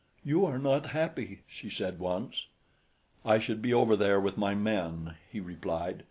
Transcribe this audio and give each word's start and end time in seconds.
"You 0.25 0.47
are 0.47 0.57
not 0.57 0.87
happy," 0.97 1.41
she 1.47 1.69
said 1.69 1.99
once. 1.99 2.47
"I 3.23 3.37
should 3.37 3.61
be 3.61 3.71
over 3.71 3.95
there 3.95 4.19
with 4.19 4.35
my 4.35 4.55
men," 4.55 5.13
he 5.31 5.39
replied. 5.39 5.99